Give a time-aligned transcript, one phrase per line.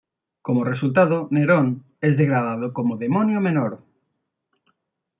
[0.45, 3.83] Como resultado, Neron es degradado como demonio menor.